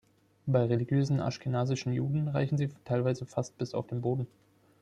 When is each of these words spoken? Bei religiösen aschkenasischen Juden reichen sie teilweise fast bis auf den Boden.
Bei 0.47 0.65
religiösen 0.65 1.19
aschkenasischen 1.19 1.93
Juden 1.93 2.27
reichen 2.27 2.57
sie 2.57 2.69
teilweise 2.85 3.27
fast 3.27 3.55
bis 3.59 3.75
auf 3.75 3.85
den 3.85 4.01
Boden. 4.01 4.25